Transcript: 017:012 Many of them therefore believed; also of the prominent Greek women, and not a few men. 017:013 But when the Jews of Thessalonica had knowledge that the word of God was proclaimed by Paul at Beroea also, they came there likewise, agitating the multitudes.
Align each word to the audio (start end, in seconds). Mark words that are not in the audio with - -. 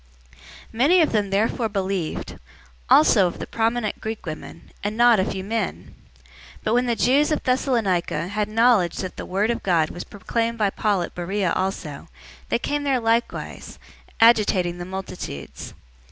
017:012 0.31 0.37
Many 0.73 1.01
of 1.01 1.11
them 1.11 1.29
therefore 1.29 1.69
believed; 1.69 2.39
also 2.89 3.27
of 3.27 3.37
the 3.37 3.45
prominent 3.45 4.01
Greek 4.01 4.25
women, 4.25 4.71
and 4.83 4.97
not 4.97 5.19
a 5.19 5.25
few 5.25 5.43
men. 5.43 5.93
017:013 6.61 6.63
But 6.63 6.73
when 6.73 6.85
the 6.87 6.95
Jews 6.95 7.31
of 7.31 7.43
Thessalonica 7.43 8.27
had 8.29 8.49
knowledge 8.49 8.95
that 8.97 9.15
the 9.15 9.27
word 9.27 9.51
of 9.51 9.61
God 9.61 9.91
was 9.91 10.03
proclaimed 10.03 10.57
by 10.57 10.71
Paul 10.71 11.03
at 11.03 11.13
Beroea 11.13 11.55
also, 11.55 12.07
they 12.49 12.57
came 12.57 12.83
there 12.83 12.99
likewise, 12.99 13.77
agitating 14.19 14.79
the 14.79 14.85
multitudes. 14.85 15.75